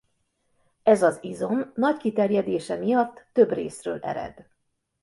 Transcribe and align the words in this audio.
Ez 0.83 1.03
az 1.03 1.17
izom 1.21 1.71
nagy 1.75 1.97
kiterjedése 1.97 2.75
miatt 2.75 3.25
több 3.33 3.51
részről 3.51 3.99
ered. 4.01 4.49